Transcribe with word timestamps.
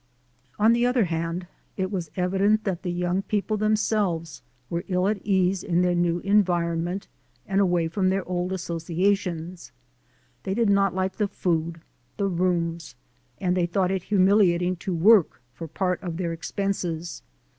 On 0.57 0.73
the 0.73 0.83
other 0.83 1.03
hand, 1.05 1.45
it 1.77 1.91
was 1.91 2.09
evident 2.15 2.63
that 2.63 2.81
the 2.81 2.91
young 2.91 3.21
people 3.21 3.55
themselves 3.55 4.41
were 4.67 4.83
ill 4.87 5.07
at 5.07 5.23
ease 5.23 5.61
in 5.63 5.83
their 5.83 5.93
new 5.93 6.21
en 6.25 6.43
vironment 6.43 7.03
and 7.45 7.61
away 7.61 7.87
from 7.87 8.09
their 8.09 8.27
old 8.27 8.51
associations. 8.51 9.71
They 10.41 10.55
did 10.55 10.71
not 10.71 10.95
like 10.95 11.17
the 11.17 11.27
food, 11.27 11.81
the 12.17 12.25
rooms, 12.27 12.95
and 13.39 13.55
they 13.55 13.67
thought 13.67 13.91
it 13.91 14.01
humiliating 14.01 14.75
to 14.77 14.91
work 14.95 15.39
for 15.53 15.67
part 15.67 16.01
of 16.01 16.15
thei? 16.17 16.31
expenses. 16.33 17.21